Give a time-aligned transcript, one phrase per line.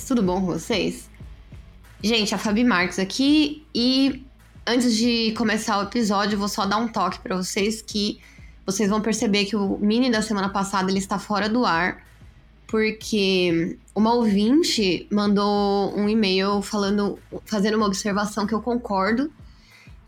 [0.00, 1.10] Tudo bom com vocês?
[2.02, 4.24] Gente, a Fabi Marques aqui e
[4.66, 8.18] antes de começar o episódio, vou só dar um toque para vocês que
[8.64, 12.02] vocês vão perceber que o mini da semana passada ele está fora do ar
[12.66, 19.30] porque uma ouvinte mandou um e-mail falando, fazendo uma observação que eu concordo,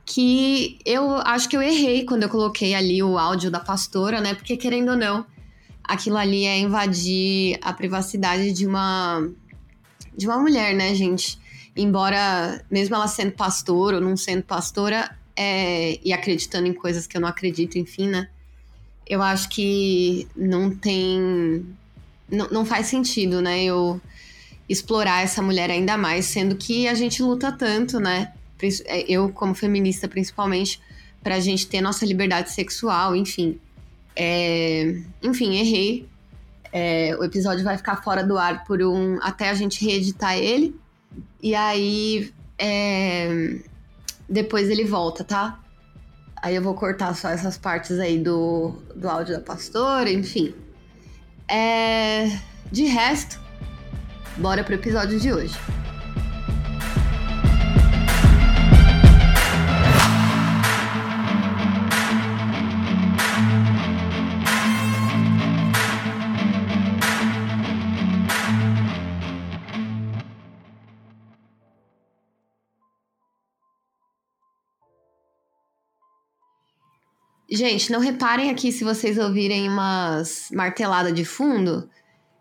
[0.07, 4.35] que eu acho que eu errei quando eu coloquei ali o áudio da pastora, né?
[4.35, 5.27] Porque querendo ou não,
[5.83, 9.29] aquilo ali é invadir a privacidade de uma
[10.17, 11.39] de uma mulher, né, gente?
[11.77, 17.17] Embora mesmo ela sendo pastora ou não sendo pastora é, e acreditando em coisas que
[17.17, 18.29] eu não acredito, enfim, né?
[19.07, 21.67] Eu acho que não tem
[22.31, 23.65] não, não faz sentido, né?
[23.65, 24.01] Eu
[24.69, 28.33] explorar essa mulher ainda mais, sendo que a gente luta tanto, né?
[28.87, 30.81] É, eu, como feminista, principalmente,
[31.23, 33.59] pra gente ter nossa liberdade sexual, enfim.
[34.17, 35.01] É...
[35.23, 36.07] Enfim, errei.
[36.75, 37.17] É...
[37.21, 39.21] O episódio vai ficar fora do ar por um.
[39.23, 40.75] até a gente reeditar ele.
[41.41, 42.35] E aí.
[42.59, 43.61] É...
[44.29, 45.61] Depois ele volta, tá?
[46.43, 50.53] Aí eu vou cortar só essas partes aí do, do áudio da pastora, enfim.
[51.49, 52.39] É...
[52.73, 53.41] De resto,
[54.39, 55.55] bora pro episódio de hoje.
[77.55, 81.89] Gente, não reparem aqui se vocês ouvirem umas marteladas de fundo.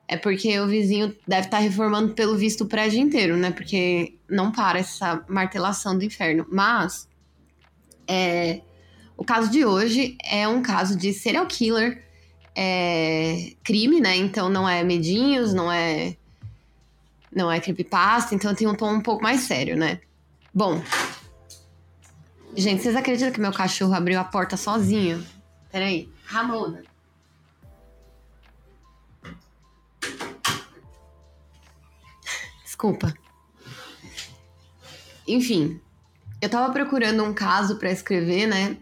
[0.08, 3.52] É porque o vizinho deve estar tá reformando pelo visto o prédio inteiro, né?
[3.52, 6.48] Porque não para essa martelação do inferno.
[6.52, 7.08] Mas
[8.08, 8.62] é,
[9.16, 12.04] o caso de hoje é um caso de serial killer,
[12.56, 14.16] é, crime, né?
[14.16, 16.18] Então não é medinhos, não é
[17.32, 20.00] não é creepypasta, então tem um tom um pouco mais sério, né?
[20.52, 20.82] Bom,
[22.56, 25.26] Gente, vocês acreditam que meu cachorro abriu a porta sozinho?
[25.72, 26.08] Peraí.
[26.26, 26.84] Ramona.
[32.64, 33.14] Desculpa.
[35.28, 35.80] Enfim,
[36.42, 38.78] eu tava procurando um caso para escrever, né?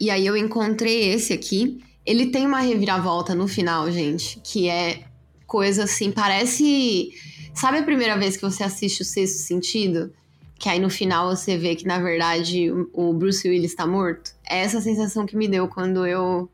[0.00, 1.82] E aí eu encontrei esse aqui.
[2.04, 5.04] Ele tem uma reviravolta no final, gente, que é
[5.46, 7.10] coisa assim, parece.
[7.54, 10.12] Sabe a primeira vez que você assiste o Sexto Sentido?
[10.58, 14.32] Que aí no final você vê que na verdade o Bruce Willis está morto.
[14.48, 16.50] É essa sensação que me deu quando eu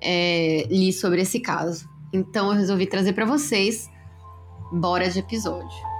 [0.00, 1.88] é, li sobre esse caso.
[2.12, 3.88] Então eu resolvi trazer para vocês.
[4.72, 5.90] Bora de episódio.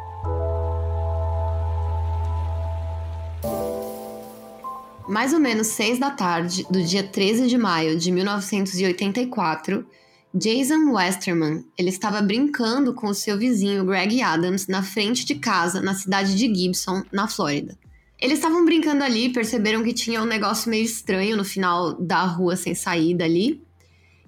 [5.09, 9.85] Mais ou menos seis da tarde do dia 13 de maio de 1984,
[10.33, 15.81] Jason Westerman, ele estava brincando com o seu vizinho Greg Adams na frente de casa,
[15.81, 17.77] na cidade de Gibson, na Flórida.
[18.17, 22.23] Eles estavam brincando ali e perceberam que tinha um negócio meio estranho no final da
[22.23, 23.61] rua sem saída ali.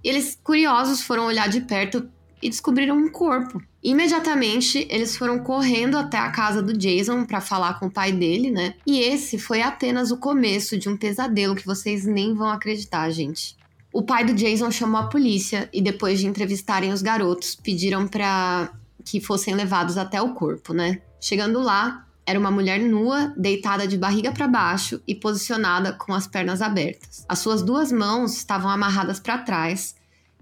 [0.03, 2.09] E eles, curiosos, foram olhar de perto
[2.43, 3.63] e descobriram um corpo.
[3.81, 8.51] Imediatamente, eles foram correndo até a casa do Jason para falar com o pai dele,
[8.51, 8.75] né?
[8.85, 13.57] E esse foi apenas o começo de um pesadelo que vocês nem vão acreditar, gente.
[13.93, 18.73] O pai do Jason chamou a polícia e depois de entrevistarem os garotos, pediram para
[19.05, 21.03] que fossem levados até o corpo, né?
[21.21, 26.27] Chegando lá, era uma mulher nua, deitada de barriga para baixo e posicionada com as
[26.27, 27.25] pernas abertas.
[27.29, 29.95] As suas duas mãos estavam amarradas para trás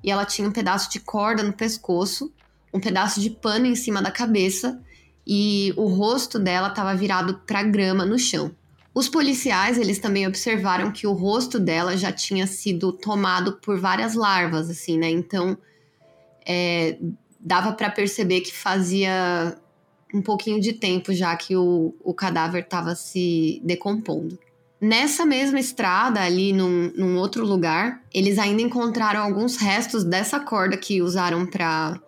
[0.05, 2.33] e ela tinha um pedaço de corda no pescoço,
[2.73, 4.81] um pedaço de pano em cima da cabeça
[5.27, 8.55] e o rosto dela estava virado para grama no chão.
[8.93, 14.15] Os policiais, eles também observaram que o rosto dela já tinha sido tomado por várias
[14.15, 15.09] larvas, assim, né?
[15.09, 15.57] Então,
[16.45, 16.99] é,
[17.39, 19.57] dava para perceber que fazia
[20.13, 24.39] um pouquinho de tempo já que o, o cadáver estava se decompondo.
[24.81, 30.77] Nessa mesma estrada, ali num, num, outro lugar, eles ainda encontraram alguns restos dessa corda
[30.77, 32.01] que usaram para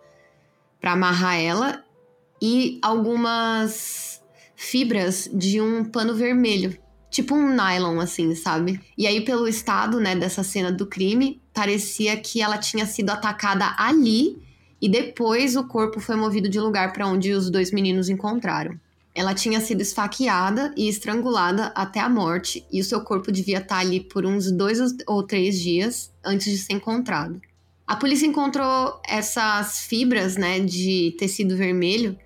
[0.81, 1.83] amarrar ela
[2.41, 4.12] e algumas
[4.55, 6.77] fibras de um pano vermelho,
[7.09, 8.79] tipo um nylon, assim, sabe?
[8.97, 13.75] E aí, pelo estado, né, dessa cena do crime, parecia que ela tinha sido atacada
[13.77, 14.41] ali
[14.81, 18.77] e depois o corpo foi movido de lugar para onde os dois meninos encontraram.
[19.15, 23.77] Ela tinha sido esfaqueada e estrangulada até a morte, e o seu corpo devia estar
[23.77, 27.39] ali por uns dois ou três dias antes de ser encontrado.
[27.85, 32.17] A polícia encontrou essas fibras né, de tecido vermelho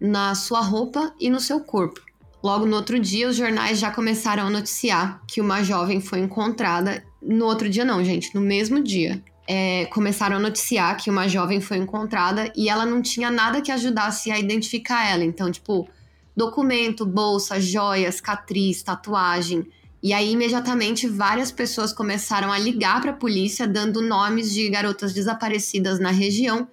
[0.00, 2.00] na sua roupa e no seu corpo.
[2.42, 7.02] Logo no outro dia, os jornais já começaram a noticiar que uma jovem foi encontrada.
[7.20, 9.22] No outro dia, não, gente, no mesmo dia.
[9.48, 13.72] é, começaram a noticiar que uma jovem foi encontrada e ela não tinha nada que
[13.72, 15.24] ajudasse a identificar ela.
[15.24, 15.88] Então, tipo,
[16.36, 19.66] documento, bolsa, joias, catriz, tatuagem.
[20.02, 25.14] E aí, imediatamente, várias pessoas começaram a ligar para a polícia, dando nomes de garotas
[25.14, 26.68] desaparecidas na região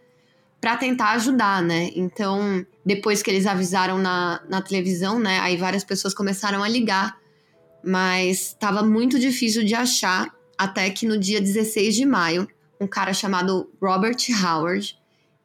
[0.65, 1.91] para tentar ajudar, né?
[1.95, 5.37] Então, depois que eles avisaram na, na televisão, né?
[5.41, 7.19] Aí várias pessoas começaram a ligar,
[7.83, 10.27] mas estava muito difícil de achar,
[10.57, 12.47] até que no dia 16 de maio,
[12.81, 14.97] um cara chamado Robert Howard,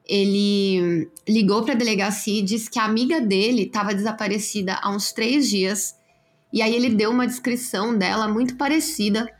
[0.09, 5.13] ele ligou para a delegacia e disse que a amiga dele estava desaparecida há uns
[5.13, 5.95] três dias.
[6.51, 9.31] E aí ele deu uma descrição dela muito parecida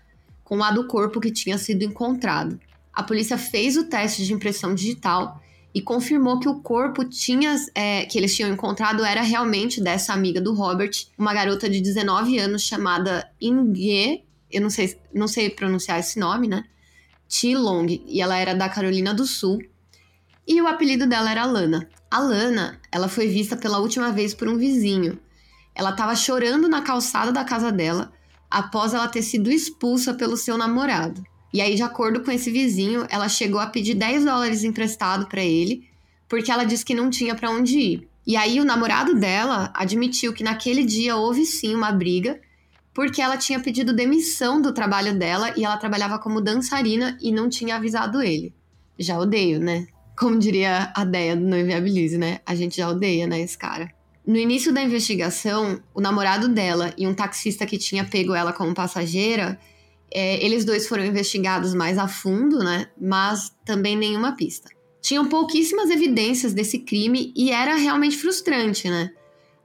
[0.45, 2.61] com a do corpo que tinha sido encontrado.
[2.93, 5.41] A polícia fez o teste de impressão digital
[5.75, 10.41] e confirmou que o corpo tinha, é, que eles tinham encontrado era realmente dessa amiga
[10.41, 16.01] do Robert, uma garota de 19 anos chamada Inge, eu não sei, não sei pronunciar
[16.01, 16.65] esse nome, né?
[17.29, 17.57] T.
[17.57, 19.59] Long, e ela era da Carolina do Sul.
[20.47, 21.89] E o apelido dela era Lana.
[22.11, 25.21] A Lana, ela foi vista pela última vez por um vizinho.
[25.73, 28.13] Ela estava chorando na calçada da casa dela
[28.51, 31.23] após ela ter sido expulsa pelo seu namorado.
[31.53, 35.43] E aí, de acordo com esse vizinho, ela chegou a pedir 10 dólares emprestado para
[35.43, 35.89] ele,
[36.29, 38.09] porque ela disse que não tinha para onde ir.
[38.27, 42.41] E aí, o namorado dela admitiu que naquele dia houve sim uma briga,
[42.95, 47.49] porque ela tinha pedido demissão do trabalho dela e ela trabalhava como dançarina e não
[47.49, 48.55] tinha avisado ele.
[48.99, 49.87] Já odeio, né?
[50.17, 52.41] Como diria a Deia do Noiviabilize, né?
[52.45, 53.91] A gente já odeia, né, esse cara.
[54.27, 58.75] No início da investigação, o namorado dela e um taxista que tinha pego ela como
[58.75, 59.59] passageira
[60.13, 62.89] é, eles dois foram investigados mais a fundo, né?
[63.01, 64.69] Mas também nenhuma pista.
[65.01, 69.11] Tinham pouquíssimas evidências desse crime e era realmente frustrante, né?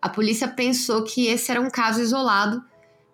[0.01, 2.63] A polícia pensou que esse era um caso isolado,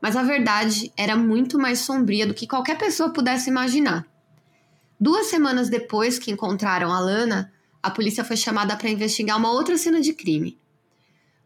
[0.01, 4.05] mas a verdade era muito mais sombria do que qualquer pessoa pudesse imaginar.
[4.99, 7.51] Duas semanas depois que encontraram a Lana,
[7.81, 10.59] a polícia foi chamada para investigar uma outra cena de crime.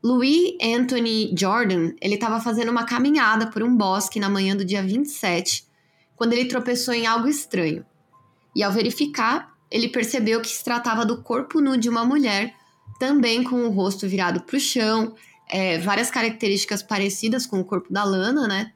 [0.03, 4.83] Louis Anthony Jordan, ele estava fazendo uma caminhada por um bosque na manhã do dia
[4.83, 5.65] 27
[6.15, 7.85] quando ele tropeçou em algo estranho.
[8.55, 12.53] E ao verificar, ele percebeu que se tratava do corpo nu de uma mulher,
[12.99, 15.13] também com o rosto virado para o chão,
[15.49, 18.71] é, várias características parecidas com o corpo da Lana, né?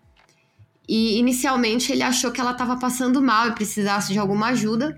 [0.87, 4.97] E inicialmente ele achou que ela estava passando mal e precisasse de alguma ajuda,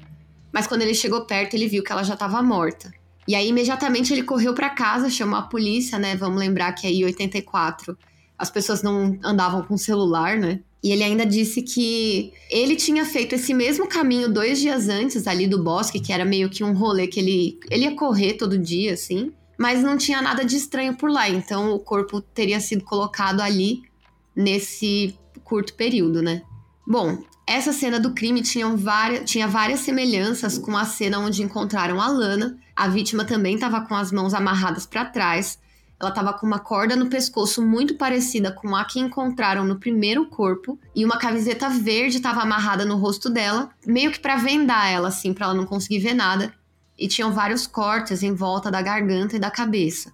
[0.52, 2.92] mas quando ele chegou perto, ele viu que ela já estava morta.
[3.28, 6.16] E aí imediatamente ele correu para casa, chamou a polícia, né?
[6.16, 7.98] Vamos lembrar que aí em 84
[8.38, 10.62] as pessoas não andavam com celular, né?
[10.84, 15.48] E ele ainda disse que ele tinha feito esse mesmo caminho dois dias antes ali
[15.48, 18.94] do bosque, que era meio que um rolê que ele, ele ia correr todo dia,
[18.94, 21.30] assim, mas não tinha nada de estranho por lá.
[21.30, 23.84] Então o corpo teria sido colocado ali
[24.36, 26.42] nesse curto período, né?
[26.88, 32.02] Bom, essa cena do crime tinha várias, tinha várias semelhanças com a cena onde encontraram
[32.02, 32.58] a Lana.
[32.76, 35.60] A vítima também estava com as mãos amarradas para trás
[36.02, 40.26] ela estava com uma corda no pescoço muito parecida com a que encontraram no primeiro
[40.26, 45.10] corpo e uma camiseta verde estava amarrada no rosto dela, meio que para vendar ela
[45.10, 46.54] assim, para ela não conseguir ver nada.
[46.98, 50.12] E tinham vários cortes em volta da garganta e da cabeça.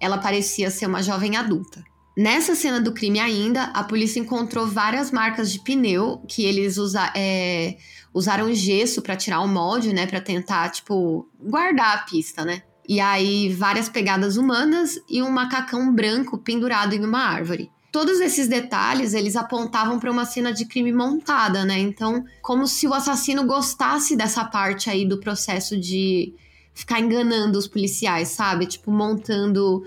[0.00, 1.82] Ela parecia ser uma jovem adulta.
[2.16, 7.12] Nessa cena do crime ainda, a polícia encontrou várias marcas de pneu que eles usa,
[7.16, 7.76] é,
[8.12, 12.62] usaram gesso para tirar o molde, né, para tentar tipo guardar a pista, né?
[12.86, 17.70] E aí, várias pegadas humanas e um macacão branco pendurado em uma árvore.
[17.90, 21.78] Todos esses detalhes, eles apontavam para uma cena de crime montada, né?
[21.78, 26.34] Então, como se o assassino gostasse dessa parte aí do processo de
[26.74, 28.66] ficar enganando os policiais, sabe?
[28.66, 29.84] Tipo, montando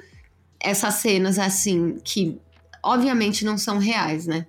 [0.59, 2.39] essas cenas assim, que
[2.81, 4.47] obviamente não são reais, né?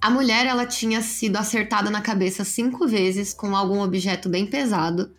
[0.00, 5.10] A mulher, ela tinha sido acertada na cabeça cinco vezes com algum objeto bem pesado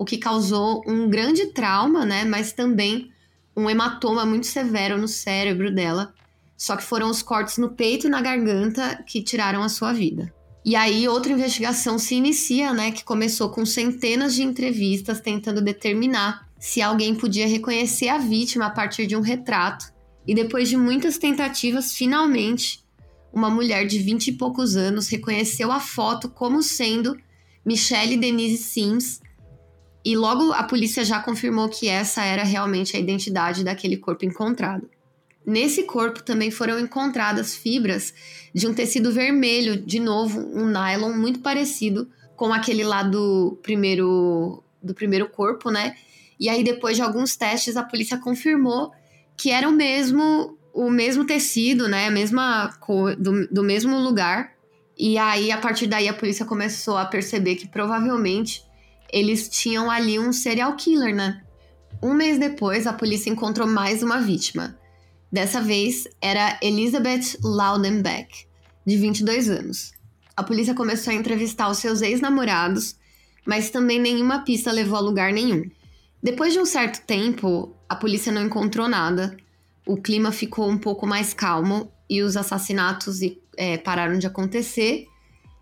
[0.00, 2.24] o que causou um grande trauma, né?
[2.24, 3.12] Mas também
[3.54, 6.14] um hematoma muito severo no cérebro dela.
[6.56, 10.32] Só que foram os cortes no peito e na garganta que tiraram a sua vida.
[10.64, 16.48] E aí outra investigação se inicia, né, que começou com centenas de entrevistas tentando determinar
[16.58, 19.92] se alguém podia reconhecer a vítima a partir de um retrato.
[20.26, 22.82] E depois de muitas tentativas, finalmente,
[23.30, 27.18] uma mulher de vinte e poucos anos reconheceu a foto como sendo
[27.66, 29.20] Michelle Denise Sims,
[30.04, 34.88] e logo a polícia já confirmou que essa era realmente a identidade daquele corpo encontrado.
[35.44, 38.14] Nesse corpo também foram encontradas fibras
[38.54, 44.62] de um tecido vermelho, de novo, um nylon muito parecido com aquele lá do primeiro,
[44.82, 45.94] do primeiro corpo, né?
[46.38, 48.92] E aí, depois de alguns testes, a polícia confirmou
[49.36, 52.06] que era o mesmo, o mesmo tecido, né?
[52.06, 54.52] A mesma cor, do, do mesmo lugar
[54.96, 58.62] E aí, a partir daí, a polícia começou a perceber que provavelmente
[59.12, 61.42] eles tinham ali um serial killer, né?
[62.02, 64.78] Um mês depois, a polícia encontrou mais uma vítima.
[65.30, 68.46] Dessa vez era Elizabeth Laudenbeck,
[68.86, 69.92] de 22 anos.
[70.36, 72.96] A polícia começou a entrevistar os seus ex-namorados,
[73.44, 75.62] mas também nenhuma pista levou a lugar nenhum.
[76.22, 79.36] Depois de um certo tempo, a polícia não encontrou nada,
[79.86, 83.20] o clima ficou um pouco mais calmo e os assassinatos
[83.56, 85.06] é, pararam de acontecer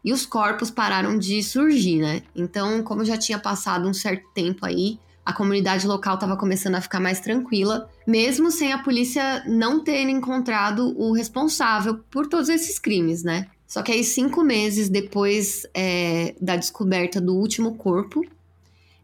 [0.09, 2.23] e os corpos pararam de surgir, né?
[2.35, 6.81] Então, como já tinha passado um certo tempo aí, a comunidade local estava começando a
[6.81, 12.79] ficar mais tranquila, mesmo sem a polícia não ter encontrado o responsável por todos esses
[12.79, 13.49] crimes, né?
[13.67, 18.25] Só que aí, cinco meses depois é, da descoberta do último corpo,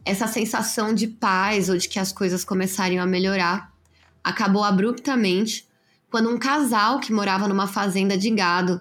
[0.06, 3.70] essa sensação de paz ou de que as coisas começariam a melhorar
[4.22, 5.68] acabou abruptamente
[6.10, 8.80] quando um casal que morava numa fazenda de gado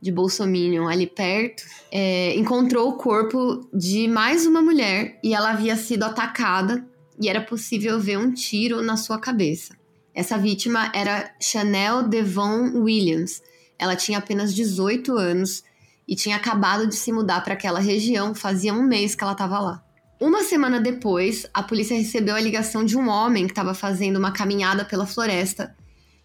[0.00, 5.76] de Bolsominion ali perto é, encontrou o corpo de mais uma mulher e ela havia
[5.76, 6.84] sido atacada
[7.20, 9.76] e era possível ver um tiro na sua cabeça.
[10.14, 13.42] Essa vítima era Chanel Devon Williams.
[13.78, 15.62] Ela tinha apenas 18 anos
[16.08, 19.60] e tinha acabado de se mudar para aquela região, fazia um mês que ela estava
[19.60, 19.84] lá.
[20.18, 24.32] Uma semana depois, a polícia recebeu a ligação de um homem que estava fazendo uma
[24.32, 25.74] caminhada pela floresta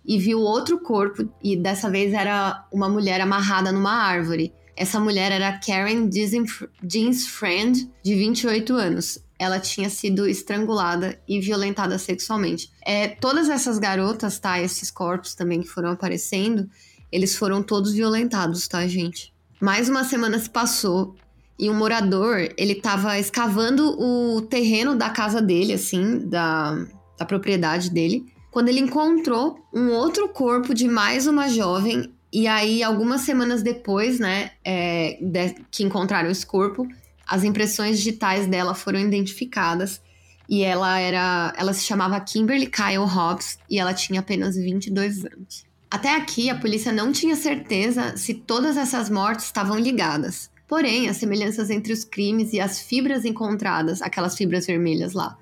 [0.08, 4.54] e viu outro corpo, e dessa vez era uma mulher amarrada numa árvore.
[4.76, 9.20] Essa mulher era Karen Jeans Friend, de 28 anos.
[9.40, 12.70] Ela tinha sido estrangulada e violentada sexualmente.
[12.86, 14.62] É, todas essas garotas, tá?
[14.62, 16.70] Esses corpos também que foram aparecendo,
[17.12, 19.34] eles foram todos violentados, tá, gente?
[19.62, 21.16] Mais uma semana se passou
[21.58, 26.86] e um morador, ele tava escavando o terreno da casa dele, assim, da,
[27.18, 32.10] da propriedade dele, quando ele encontrou um outro corpo de mais uma jovem.
[32.32, 36.88] E aí, algumas semanas depois, né, é, de, que encontraram esse corpo,
[37.28, 40.02] as impressões digitais dela foram identificadas.
[40.48, 41.54] E ela era.
[41.58, 45.66] Ela se chamava Kimberly Kyle Hobbs e ela tinha apenas 22 anos.
[45.92, 50.50] Até aqui, a polícia não tinha certeza se todas essas mortes estavam ligadas.
[50.66, 55.38] Porém, as semelhanças entre os crimes e as fibras encontradas, aquelas fibras vermelhas lá,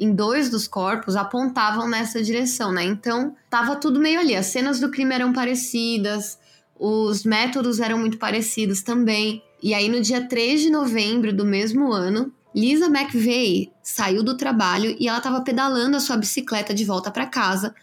[0.00, 2.82] em dois dos corpos apontavam nessa direção, né?
[2.82, 4.34] Então, tava tudo meio ali.
[4.34, 6.38] As cenas do crime eram parecidas,
[6.78, 9.42] os métodos eram muito parecidos também.
[9.62, 14.96] E aí, no dia 3 de novembro do mesmo ano, Lisa McVeigh saiu do trabalho
[14.98, 17.74] e ela estava pedalando a sua bicicleta de volta para casa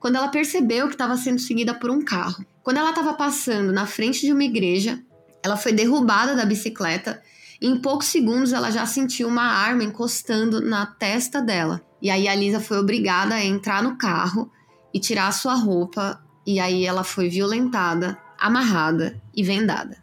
[0.00, 2.44] quando ela percebeu que estava sendo seguida por um carro.
[2.62, 5.00] Quando ela estava passando na frente de uma igreja,
[5.42, 7.20] ela foi derrubada da bicicleta
[7.60, 11.80] em poucos segundos ela já sentiu uma arma encostando na testa dela.
[12.00, 14.50] E aí a Lisa foi obrigada a entrar no carro
[14.94, 19.96] e tirar sua roupa, e aí ela foi violentada, amarrada e vendada.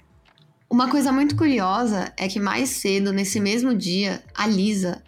[0.70, 5.02] Uma coisa muito curiosa é que mais cedo, nesse mesmo dia, a Lisa,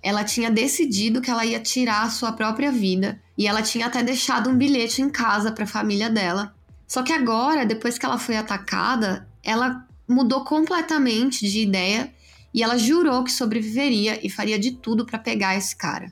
[0.00, 4.02] ela tinha decidido que ela ia tirar a sua própria vida e ela tinha até
[4.02, 6.54] deixado um bilhete em casa para a família dela.
[6.86, 12.12] Só que agora, depois que ela foi atacada, ela mudou completamente de ideia
[12.52, 16.10] e ela jurou que sobreviveria e faria de tudo para pegar esse cara.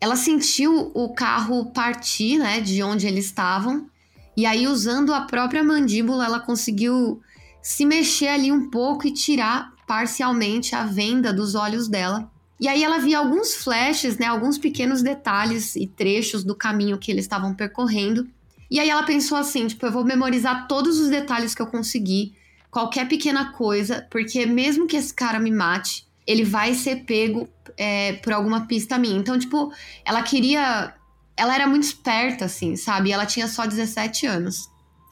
[0.00, 3.88] Ela sentiu o carro partir, né, de onde eles estavam,
[4.36, 7.22] e aí usando a própria mandíbula, ela conseguiu
[7.62, 12.30] se mexer ali um pouco e tirar parcialmente a venda dos olhos dela.
[12.60, 17.10] E aí ela via alguns flashes, né, alguns pequenos detalhes e trechos do caminho que
[17.10, 18.28] eles estavam percorrendo.
[18.70, 22.34] E aí ela pensou assim, tipo, eu vou memorizar todos os detalhes que eu conseguir
[22.74, 28.14] qualquer pequena coisa, porque mesmo que esse cara me mate, ele vai ser pego é,
[28.14, 29.16] por alguma pista minha.
[29.16, 29.72] Então, tipo,
[30.04, 30.92] ela queria.
[31.36, 33.12] Ela era muito esperta, assim, sabe?
[33.12, 34.68] ela tinha só 17 anos.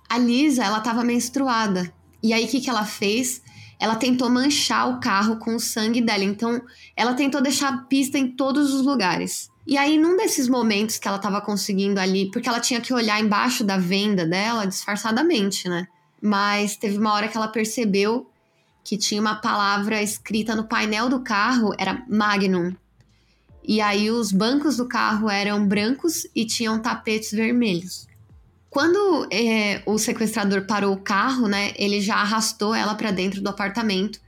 [0.09, 1.93] A Lisa, ela tava menstruada.
[2.21, 3.41] E aí, o que, que ela fez?
[3.79, 6.25] Ela tentou manchar o carro com o sangue dela.
[6.25, 6.61] Então,
[6.97, 9.51] ela tentou deixar pista em todos os lugares.
[9.67, 13.21] E aí, num desses momentos que ela tava conseguindo ali, porque ela tinha que olhar
[13.21, 15.87] embaixo da venda dela disfarçadamente, né?
[16.23, 18.31] Mas teve uma hora que ela percebeu
[18.85, 22.75] que tinha uma palavra escrita no painel do carro, era Magnum.
[23.65, 28.09] E aí os bancos do carro eram brancos e tinham tapetes vermelhos.
[28.69, 33.49] Quando é, o sequestrador parou o carro, né, ele já arrastou ela para dentro do
[33.49, 34.21] apartamento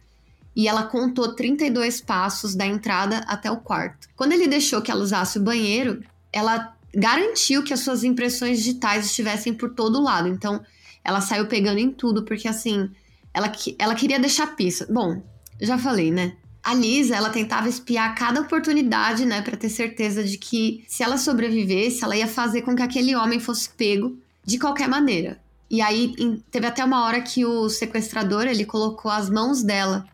[0.55, 4.09] e ela contou 32 passos da entrada até o quarto.
[4.15, 9.07] Quando ele deixou que ela usasse o banheiro, ela garantiu que as suas impressões digitais
[9.07, 10.29] estivessem por todo lado.
[10.29, 10.65] Então,
[11.05, 12.91] ela saiu pegando em tudo, porque assim,
[13.33, 14.87] ela, ela queria deixar pista.
[14.91, 15.23] Bom,
[15.61, 16.37] já falei, né?
[16.63, 21.19] A Lisa, ela tentava espiar cada oportunidade, né, para ter certeza de que se ela
[21.19, 25.39] sobrevivesse, ela ia fazer com que aquele homem fosse pego de qualquer maneira.
[25.71, 26.15] E aí
[26.51, 30.07] teve até uma hora que o sequestrador ele colocou as mãos dela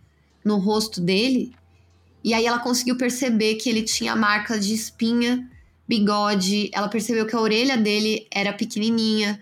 [0.45, 1.55] no rosto dele
[2.23, 5.49] e aí ela conseguiu perceber que ele tinha marca de espinha,
[5.89, 9.41] bigode, ela percebeu que a orelha dele era pequenininha.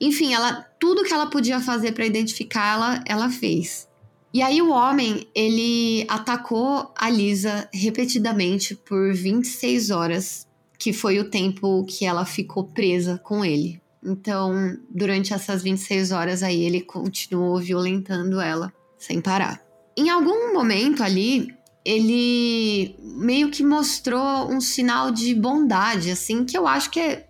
[0.00, 3.86] Enfim, ela tudo que ela podia fazer para identificar ela, ela fez.
[4.32, 10.46] E aí o homem, ele atacou a Lisa repetidamente por 26 horas,
[10.78, 13.82] que foi o tempo que ela ficou presa com ele.
[14.02, 19.60] Então, durante essas 26 horas aí, ele continuou violentando ela sem parar.
[19.96, 21.48] Em algum momento ali,
[21.84, 27.26] ele meio que mostrou um sinal de bondade, assim, que eu acho que é.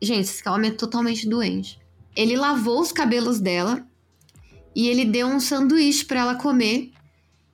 [0.00, 1.78] Gente, esse homem é totalmente doente.
[2.18, 3.86] Ele lavou os cabelos dela
[4.74, 6.90] e ele deu um sanduíche para ela comer.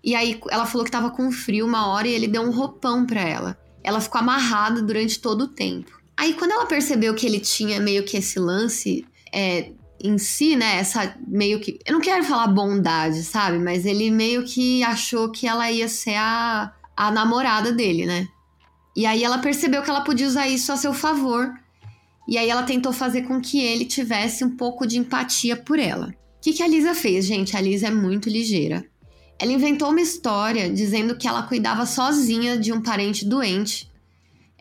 [0.02, 3.04] E aí ela falou que tava com frio uma hora e ele deu um roupão
[3.04, 3.58] para ela.
[3.82, 5.92] Ela ficou amarrada durante todo o tempo.
[6.16, 10.78] Aí quando ela percebeu que ele tinha meio que esse lance é, em si, né,
[10.78, 11.78] essa meio que.
[11.84, 13.58] Eu não quero falar bondade, sabe?
[13.58, 18.26] Mas ele meio que achou que ela ia ser a, a namorada dele, né?
[18.96, 21.52] E aí ela percebeu que ela podia usar isso a seu favor.
[22.26, 26.08] E aí ela tentou fazer com que ele tivesse um pouco de empatia por ela.
[26.08, 27.56] O que, que a Lisa fez, gente?
[27.56, 28.84] A Lisa é muito ligeira.
[29.38, 33.90] Ela inventou uma história dizendo que ela cuidava sozinha de um parente doente.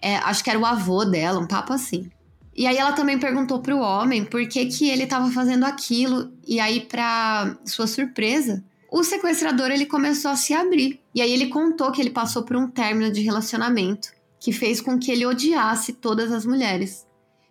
[0.02, 2.10] É, acho que era o avô dela, um papo assim.
[2.56, 6.32] E aí ela também perguntou pro homem por que, que ele estava fazendo aquilo.
[6.46, 11.00] E aí, para sua surpresa, o sequestrador ele começou a se abrir.
[11.16, 15.00] E aí ele contou que ele passou por um término de relacionamento que fez com
[15.00, 17.08] que ele odiasse todas as mulheres.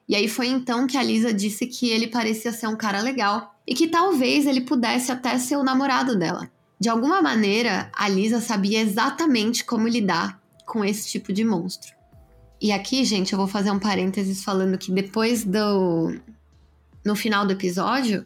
[0.09, 3.54] E aí foi então que a Lisa disse que ele parecia ser um cara legal
[3.66, 6.50] e que talvez ele pudesse até ser o namorado dela.
[6.78, 11.94] De alguma maneira, a Lisa sabia exatamente como lidar com esse tipo de monstro.
[12.60, 16.15] E aqui, gente, eu vou fazer um parênteses falando que depois do.
[17.04, 18.25] No final do episódio,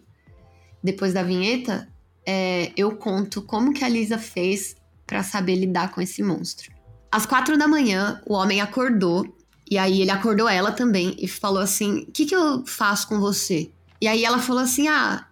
[0.82, 1.88] depois da vinheta,
[2.26, 6.70] é, eu conto como que a Lisa fez para saber lidar com esse monstro.
[7.10, 9.35] Às quatro da manhã, o homem acordou,
[9.68, 13.18] e aí ele acordou ela também e falou assim: O que, que eu faço com
[13.18, 13.70] você?
[14.00, 15.26] E aí ela falou assim: Ah,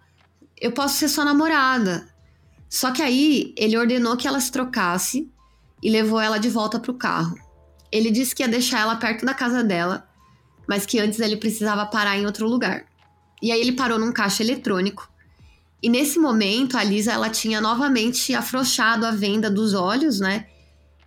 [0.59, 2.07] eu posso ser sua namorada.
[2.69, 5.31] Só que aí ele ordenou que ela se trocasse
[5.81, 7.37] e levou ela de volta pro carro.
[7.91, 10.07] Ele disse que ia deixar ela perto da casa dela,
[10.67, 12.85] mas que antes ele precisava parar em outro lugar.
[13.41, 15.09] E aí ele parou num caixa eletrônico.
[15.81, 20.47] E nesse momento, a Lisa ela tinha novamente afrouxado a venda dos olhos, né?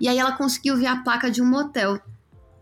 [0.00, 2.00] E aí ela conseguiu ver a placa de um motel.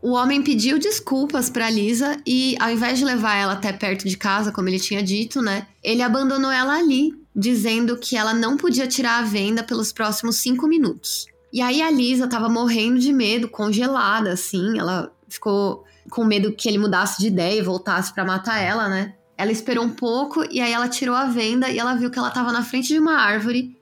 [0.03, 4.17] O homem pediu desculpas para Lisa e, ao invés de levar ela até perto de
[4.17, 5.67] casa, como ele tinha dito, né?
[5.83, 10.69] Ele abandonou ela ali, dizendo que ela não podia tirar a venda pelos próximos cinco
[10.69, 11.27] minutos.
[11.53, 14.79] E aí a Lisa tava morrendo de medo, congelada, assim.
[14.79, 19.15] Ela ficou com medo que ele mudasse de ideia e voltasse para matar ela, né?
[19.37, 22.31] Ela esperou um pouco e aí ela tirou a venda e ela viu que ela
[22.31, 23.77] tava na frente de uma árvore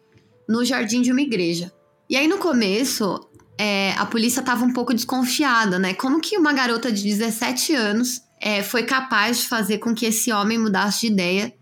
[0.49, 1.73] no jardim de uma igreja.
[2.09, 5.95] E aí no começo, é, a polícia tava um pouco desconfiada, né?
[5.95, 10.33] Como que uma garota de 17 anos é, foi capaz de fazer com que esse
[10.33, 11.55] homem mudasse de ideia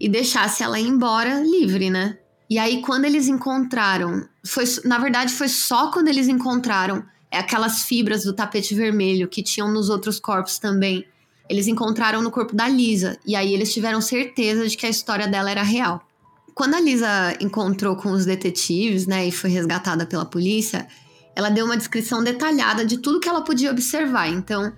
[0.00, 2.18] e deixasse ela ir embora livre, né?
[2.48, 8.24] E aí, quando eles encontraram, foi, na verdade, foi só quando eles encontraram aquelas fibras
[8.24, 11.04] do tapete vermelho que tinham nos outros corpos também.
[11.48, 13.18] Eles encontraram no corpo da Lisa.
[13.26, 16.06] E aí eles tiveram certeza de que a história dela era real.
[16.54, 20.86] Quando a Lisa encontrou com os detetives, né, e foi resgatada pela polícia,
[21.34, 24.28] ela deu uma descrição detalhada de tudo que ela podia observar.
[24.28, 24.72] Então,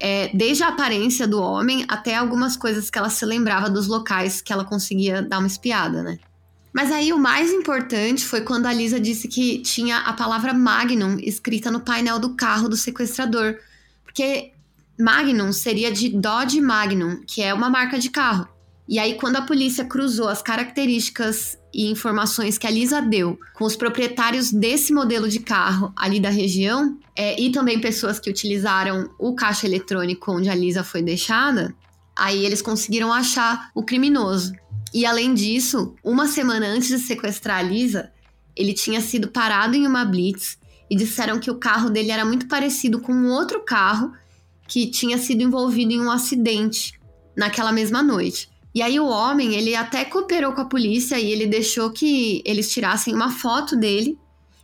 [0.00, 4.40] é, desde a aparência do homem até algumas coisas que ela se lembrava dos locais
[4.40, 6.18] que ela conseguia dar uma espiada, né?
[6.72, 11.18] Mas aí o mais importante foi quando a Lisa disse que tinha a palavra Magnum
[11.18, 13.56] escrita no painel do carro do sequestrador.
[14.04, 14.52] Porque
[14.98, 18.46] Magnum seria de Dodge Magnum, que é uma marca de carro.
[18.88, 23.66] E aí, quando a polícia cruzou as características e informações que a Lisa deu com
[23.66, 29.10] os proprietários desse modelo de carro ali da região, é, e também pessoas que utilizaram
[29.18, 31.74] o caixa eletrônico onde a Lisa foi deixada,
[32.16, 34.54] aí eles conseguiram achar o criminoso.
[34.94, 38.10] E além disso, uma semana antes de sequestrar a Lisa,
[38.56, 40.58] ele tinha sido parado em uma blitz
[40.90, 44.12] e disseram que o carro dele era muito parecido com um outro carro
[44.66, 46.98] que tinha sido envolvido em um acidente
[47.36, 48.48] naquela mesma noite.
[48.74, 52.70] E aí o homem, ele até cooperou com a polícia e ele deixou que eles
[52.70, 54.18] tirassem uma foto dele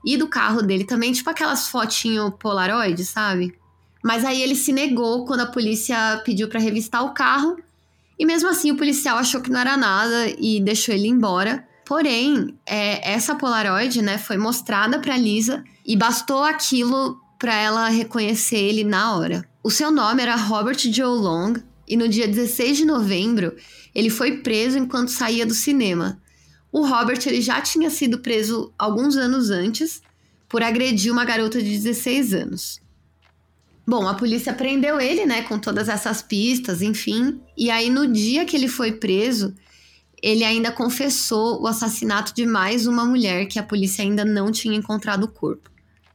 [0.04, 3.54] e do carro dele também, tipo aquelas fotinho Polaroid, sabe?
[4.02, 7.56] Mas aí ele se negou quando a polícia pediu para revistar o carro
[8.18, 11.66] e mesmo assim, o policial achou que não era nada e deixou ele embora.
[11.84, 18.56] Porém, é, essa Polaroid, né, foi mostrada para Lisa e bastou aquilo para ela reconhecer
[18.56, 19.44] ele na hora.
[19.62, 21.54] O seu nome era Robert Joe Long
[21.86, 23.54] e no dia 16 de novembro
[23.94, 26.20] ele foi preso enquanto saía do cinema.
[26.72, 30.02] O Robert ele já tinha sido preso alguns anos antes
[30.48, 32.82] por agredir uma garota de 16 anos.
[33.86, 37.40] Bom, a polícia prendeu ele, né, com todas essas pistas, enfim.
[37.56, 39.54] E aí, no dia que ele foi preso,
[40.22, 44.76] ele ainda confessou o assassinato de mais uma mulher que a polícia ainda não tinha
[44.76, 45.70] encontrado o corpo.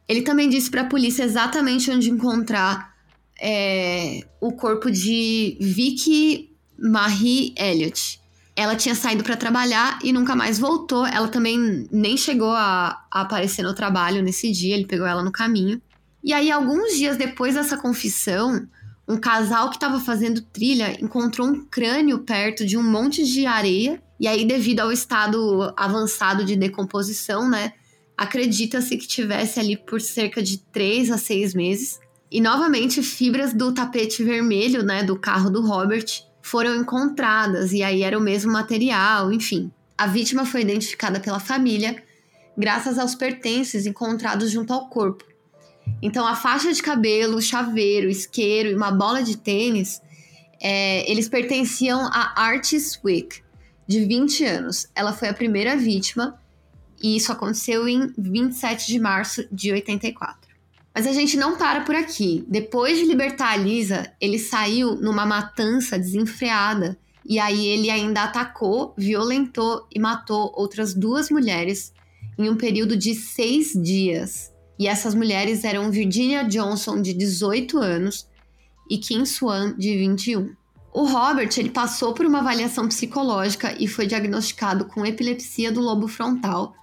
[0.07, 2.95] Ele também disse para a polícia exatamente onde encontrar
[3.39, 6.48] é, o corpo de Vicky
[6.81, 8.19] Marie Elliott.
[8.55, 11.05] Ela tinha saído para trabalhar e nunca mais voltou.
[11.05, 15.31] Ela também nem chegou a, a aparecer no trabalho nesse dia, ele pegou ela no
[15.31, 15.81] caminho.
[16.23, 18.67] E aí, alguns dias depois dessa confissão,
[19.07, 24.01] um casal que estava fazendo trilha encontrou um crânio perto de um monte de areia.
[24.19, 27.71] E aí, devido ao estado avançado de decomposição, né?
[28.17, 31.99] Acredita-se que tivesse ali por cerca de três a seis meses.
[32.29, 36.05] E novamente, fibras do tapete vermelho, né, do carro do Robert,
[36.49, 37.71] foram encontradas.
[37.71, 39.71] E aí era o mesmo material, enfim.
[39.97, 42.03] A vítima foi identificada pela família
[42.57, 45.23] graças aos pertences encontrados junto ao corpo.
[46.01, 50.01] Então, a faixa de cabelo, chaveiro, isqueiro e uma bola de tênis,
[50.61, 53.41] é, eles pertenciam a Artis Wick,
[53.87, 54.87] de 20 anos.
[54.95, 56.39] Ela foi a primeira vítima
[57.01, 60.48] e isso aconteceu em 27 de março de 84.
[60.99, 62.43] Mas a gente não para por aqui.
[62.45, 66.99] Depois de libertar a Lisa, ele saiu numa matança desenfreada.
[67.25, 71.93] E aí ele ainda atacou, violentou e matou outras duas mulheres
[72.37, 74.51] em um período de seis dias.
[74.77, 78.27] E essas mulheres eram Virginia Johnson, de 18 anos,
[78.89, 80.53] e Kim Swan, de 21.
[80.93, 86.09] O Robert ele passou por uma avaliação psicológica e foi diagnosticado com epilepsia do lobo
[86.09, 86.73] frontal,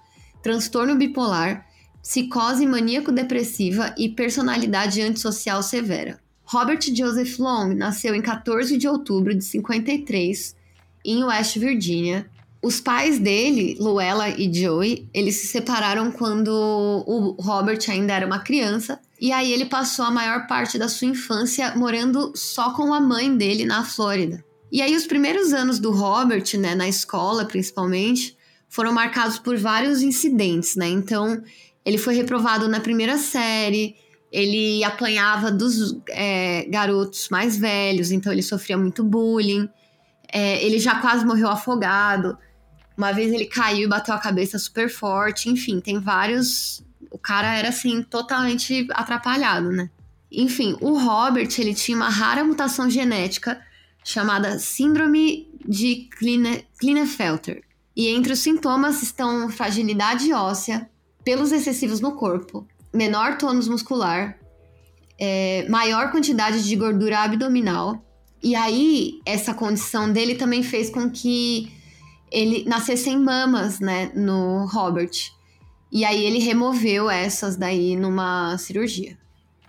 [0.41, 1.66] transtorno bipolar,
[2.07, 6.17] psicose maníaco-depressiva e personalidade antissocial severa.
[6.45, 10.55] Robert Joseph Long nasceu em 14 de outubro de 53
[11.03, 12.25] em West Virginia
[12.61, 18.39] os pais dele, Luella e Joey, eles se separaram quando o Robert ainda era uma
[18.39, 18.99] criança.
[19.21, 23.35] E aí ele passou a maior parte da sua infância morando só com a mãe
[23.35, 24.43] dele na Flórida.
[24.71, 28.35] E aí os primeiros anos do Robert, né, na escola principalmente,
[28.67, 30.89] foram marcados por vários incidentes, né?
[30.89, 31.41] Então
[31.87, 33.95] ele foi reprovado na primeira série,
[34.29, 39.69] ele apanhava dos é, garotos mais velhos, então ele sofria muito bullying.
[40.29, 42.37] É, ele já quase morreu afogado.
[42.97, 45.49] Uma vez ele caiu e bateu a cabeça super forte.
[45.49, 46.83] Enfim, tem vários.
[47.09, 49.89] O cara era assim, totalmente atrapalhado, né?
[50.29, 53.61] Enfim, o Robert ele tinha uma rara mutação genética
[54.03, 56.09] chamada Síndrome de
[56.77, 57.63] Klinefelter.
[57.95, 60.89] E entre os sintomas estão fragilidade óssea,
[61.27, 64.39] pelos excessivos no corpo, menor tônus muscular,
[65.19, 68.01] é, maior quantidade de gordura abdominal.
[68.41, 71.69] E aí, essa condição dele também fez com que
[72.31, 75.11] ele nascessem mamas, né, no Robert.
[75.91, 79.17] E aí ele removeu essas daí numa cirurgia.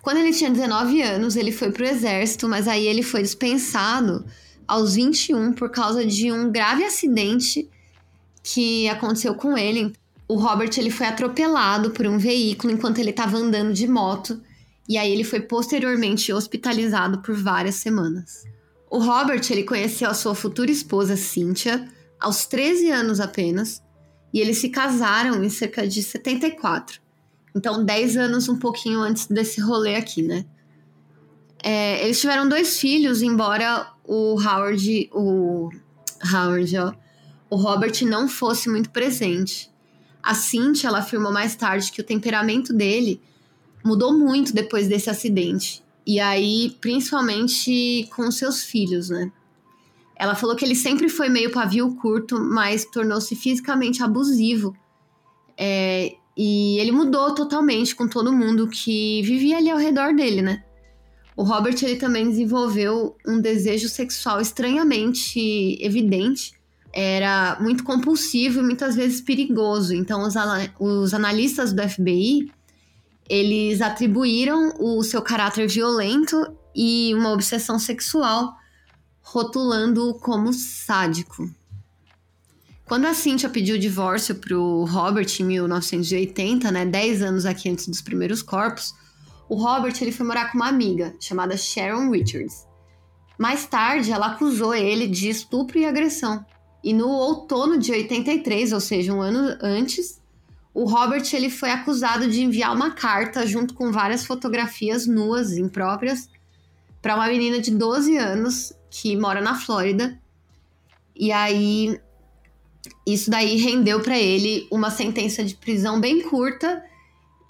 [0.01, 4.25] Quando ele tinha 19 anos, ele foi pro exército, mas aí ele foi dispensado
[4.64, 7.68] aos 21 por causa de um grave acidente
[8.44, 9.92] que aconteceu com ele.
[10.29, 14.41] O Robert ele foi atropelado por um veículo enquanto ele estava andando de moto,
[14.87, 18.45] e aí ele foi posteriormente hospitalizado por várias semanas.
[18.91, 21.88] O Robert ele conheceu a sua futura esposa Cynthia
[22.21, 23.83] aos 13 anos apenas,
[24.33, 27.01] e eles se casaram em cerca de 74.
[27.57, 30.45] Então, 10 anos um pouquinho antes desse rolê aqui, né?
[31.62, 35.71] É, eles tiveram dois filhos, embora o Howard, o
[36.33, 36.93] Howard, ó,
[37.51, 39.71] o Robert não fosse muito presente.
[40.29, 43.19] A Cynthia, ela afirmou mais tarde que o temperamento dele
[43.83, 45.83] mudou muito depois desse acidente.
[46.07, 49.33] E aí, principalmente com seus filhos, né?
[50.14, 54.77] Ela falou que ele sempre foi meio pavio curto, mas tornou-se fisicamente abusivo.
[55.57, 60.62] É, e ele mudou totalmente com todo mundo que vivia ali ao redor dele, né?
[61.35, 66.53] O Robert ele também desenvolveu um desejo sexual estranhamente evidente.
[66.92, 69.94] Era muito compulsivo e muitas vezes perigoso.
[69.94, 70.35] Então, os,
[70.79, 72.51] os analistas do FBI
[73.29, 78.57] eles atribuíram o seu caráter violento e uma obsessão sexual
[79.20, 81.51] rotulando-o como sádico.
[82.87, 87.68] Quando a Cynthia pediu o divórcio para o Robert em 1980, né, 10 anos aqui
[87.68, 88.94] antes dos primeiros corpos,
[89.46, 92.66] o Robert ele foi morar com uma amiga chamada Sharon Richards.
[93.38, 96.44] Mais tarde, ela acusou ele de estupro e agressão.
[96.83, 100.21] E no outono de 83, ou seja, um ano antes,
[100.73, 106.29] o Robert ele foi acusado de enviar uma carta junto com várias fotografias nuas impróprias
[107.03, 110.19] para uma menina de 12 anos que mora na Flórida.
[111.17, 112.01] E aí
[113.07, 116.83] isso daí rendeu para ele uma sentença de prisão bem curta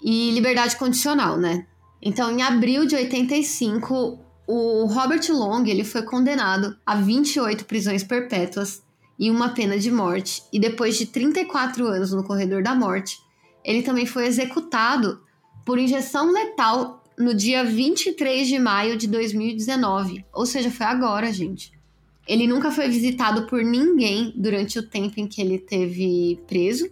[0.01, 1.65] e liberdade condicional, né?
[2.01, 8.81] Então, em abril de 85, o Robert Long ele foi condenado a 28 prisões perpétuas
[9.19, 10.41] e uma pena de morte.
[10.51, 13.19] E depois de 34 anos no corredor da morte,
[13.63, 15.21] ele também foi executado
[15.65, 20.25] por injeção letal no dia 23 de maio de 2019.
[20.33, 21.73] Ou seja, foi agora, gente.
[22.25, 26.89] Ele nunca foi visitado por ninguém durante o tempo em que ele teve preso.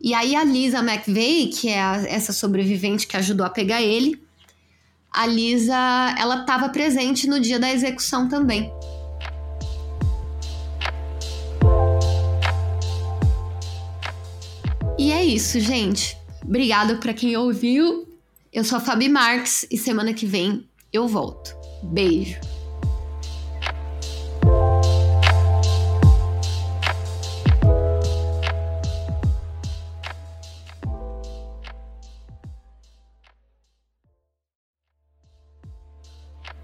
[0.00, 4.18] E aí a Lisa McVeigh, que é a, essa sobrevivente que ajudou a pegar ele,
[5.10, 5.74] a Lisa,
[6.18, 8.70] ela estava presente no dia da execução também.
[15.06, 16.18] E é isso, gente.
[16.44, 18.08] Obrigada para quem ouviu.
[18.52, 21.54] Eu sou a Fabi Marques e semana que vem eu volto.
[21.84, 22.40] Beijo.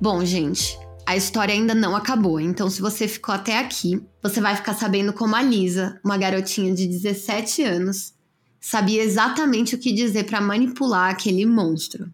[0.00, 0.76] Bom, gente,
[1.06, 5.12] a história ainda não acabou, então se você ficou até aqui, você vai ficar sabendo
[5.12, 8.20] como a Lisa, uma garotinha de 17 anos,
[8.62, 12.08] sabia exatamente o que dizer para manipular aquele monstro.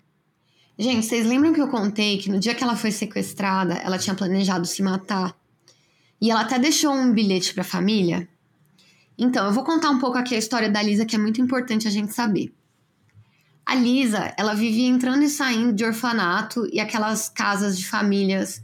[0.79, 4.17] Gente, vocês lembram que eu contei que no dia que ela foi sequestrada, ela tinha
[4.17, 5.37] planejado se matar?
[6.19, 8.27] E ela até deixou um bilhete para a família?
[9.19, 11.87] Então, eu vou contar um pouco aqui a história da Lisa, que é muito importante
[11.87, 12.51] a gente saber.
[13.67, 18.63] A Lisa, ela vivia entrando e saindo de orfanato e aquelas casas de famílias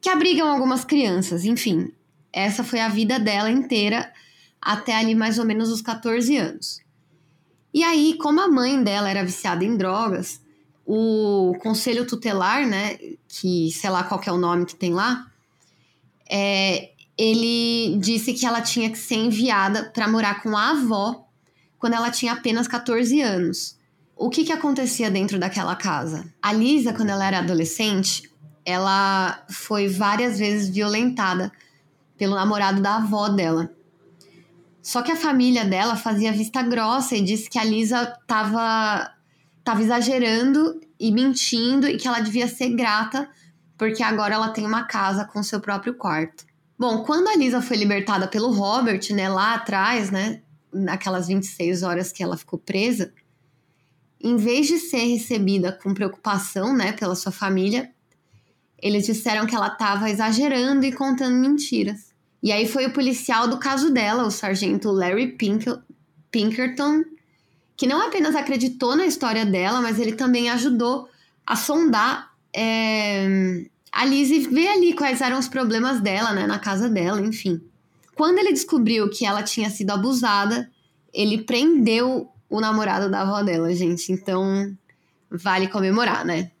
[0.00, 1.92] que abrigam algumas crianças, enfim.
[2.32, 4.12] Essa foi a vida dela inteira
[4.60, 6.82] até ali mais ou menos os 14 anos.
[7.72, 10.40] E aí, como a mãe dela era viciada em drogas,
[10.86, 15.26] o conselho tutelar, né, que sei lá qual é o nome que tem lá,
[16.28, 21.26] é, ele disse que ela tinha que ser enviada para morar com a avó
[21.78, 23.76] quando ela tinha apenas 14 anos.
[24.16, 26.32] O que, que acontecia dentro daquela casa?
[26.40, 28.30] A Lisa, quando ela era adolescente,
[28.64, 31.50] ela foi várias vezes violentada
[32.16, 33.70] pelo namorado da avó dela.
[34.82, 39.12] Só que a família dela fazia vista grossa e disse que a Lisa tava,
[39.62, 43.28] tava exagerando e mentindo e que ela devia ser grata
[43.78, 46.44] porque agora ela tem uma casa com seu próprio quarto.
[46.78, 50.40] Bom, quando a Lisa foi libertada pelo Robert, né, lá atrás, né,
[50.72, 53.12] naquelas 26 horas que ela ficou presa,
[54.20, 57.92] em vez de ser recebida com preocupação, né, pela sua família,
[58.78, 62.11] eles disseram que ela estava exagerando e contando mentiras.
[62.42, 65.66] E aí foi o policial do caso dela, o sargento Larry Pink
[66.30, 67.04] Pinkerton,
[67.76, 71.08] que não apenas acreditou na história dela, mas ele também ajudou
[71.46, 76.58] a sondar é, a Liz e ver ali quais eram os problemas dela, né, na
[76.58, 77.60] casa dela, enfim.
[78.14, 80.70] Quando ele descobriu que ela tinha sido abusada,
[81.12, 84.12] ele prendeu o namorado da avó dela, gente.
[84.12, 84.72] Então,
[85.30, 86.51] vale comemorar, né?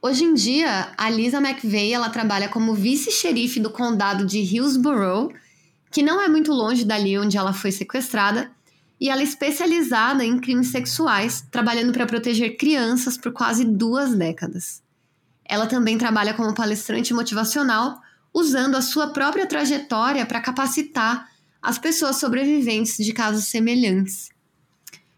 [0.00, 5.34] Hoje em dia, a Lisa McVeigh ela trabalha como vice-xerife do condado de Hillsborough,
[5.90, 8.48] que não é muito longe dali onde ela foi sequestrada,
[9.00, 14.80] e ela é especializada em crimes sexuais, trabalhando para proteger crianças por quase duas décadas.
[15.44, 18.00] Ela também trabalha como palestrante motivacional,
[18.32, 21.28] usando a sua própria trajetória para capacitar
[21.60, 24.28] as pessoas sobreviventes de casos semelhantes.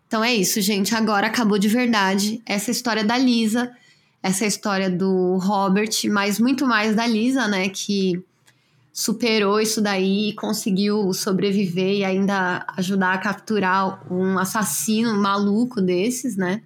[0.07, 0.95] Então é isso, gente.
[0.95, 3.71] Agora acabou de verdade essa história da Lisa
[4.23, 8.23] essa história do Robert, mas muito mais da Lisa, né, que
[8.93, 16.37] superou isso daí e conseguiu sobreviver e ainda ajudar a capturar um assassino maluco desses,
[16.37, 16.61] né?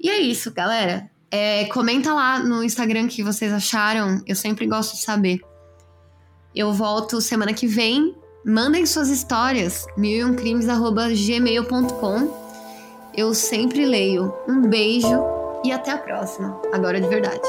[0.00, 1.10] E é isso, galera.
[1.30, 4.22] É, comenta lá no Instagram o que vocês acharam.
[4.26, 5.40] Eu sempre gosto de saber.
[6.54, 8.14] Eu volto semana que vem.
[8.44, 9.84] Mandem suas histórias.
[9.96, 12.32] milioncrimes.gmail.com
[13.16, 14.32] Eu sempre leio.
[14.48, 16.60] Um beijo e até a próxima.
[16.72, 17.40] Agora de verdade.